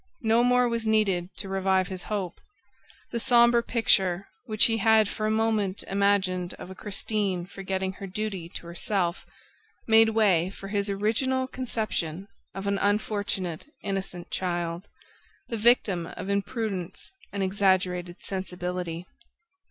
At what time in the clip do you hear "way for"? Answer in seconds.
10.09-10.69